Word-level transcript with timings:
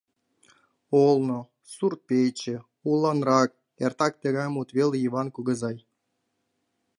«Олно», 1.05 1.39
«сурт-пече», 1.73 2.55
«уланрак»— 2.89 3.49
эртак 3.85 4.13
тыгай 4.21 4.47
мут 4.55 4.69
веле 4.77 4.95
Йыван 4.99 5.27
кугызай. 5.35 5.77